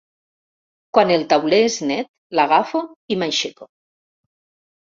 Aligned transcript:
Quan 0.97 1.13
el 1.15 1.25
tauler 1.33 1.59
és 1.67 1.75
net 1.91 2.11
l'agafo 2.41 2.83
i 3.17 3.21
m'aixeco. 3.21 3.71